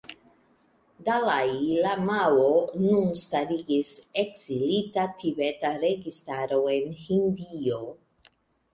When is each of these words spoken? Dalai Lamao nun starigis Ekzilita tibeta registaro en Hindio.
Dalai 1.09 1.51
Lamao 1.87 2.47
nun 2.87 3.13
starigis 3.25 3.93
Ekzilita 4.25 5.07
tibeta 5.23 5.77
registaro 5.89 6.63
en 6.81 6.93
Hindio. 7.07 7.83